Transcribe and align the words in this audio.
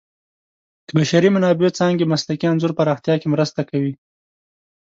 د 0.85 0.87
بشري 0.97 1.29
منابعو 1.35 1.75
څانګې 1.79 2.05
مسلکي 2.13 2.45
انځور 2.47 2.71
پراختیا 2.79 3.15
کې 3.21 3.27
مرسته 3.33 3.61
کوي. 3.69 3.93